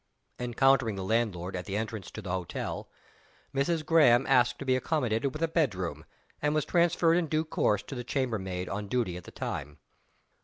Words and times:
Encountering 0.39 0.95
the 0.95 1.03
landlord 1.03 1.55
at 1.55 1.65
the 1.65 1.77
entrance 1.77 2.09
to 2.09 2.23
the 2.23 2.31
hotel, 2.31 2.89
"Mrs. 3.53 3.85
Graham" 3.85 4.25
asked 4.25 4.57
to 4.57 4.65
be 4.65 4.75
accommodated 4.75 5.31
with 5.31 5.43
a 5.43 5.47
bedroom, 5.47 6.05
and 6.41 6.55
was 6.55 6.65
transferred 6.65 7.17
in 7.17 7.27
due 7.27 7.45
course 7.45 7.83
to 7.83 7.93
the 7.93 8.03
chamber 8.03 8.39
maid 8.39 8.67
on 8.67 8.87
duty 8.87 9.15
at 9.15 9.25
the 9.25 9.31
time. 9.31 9.77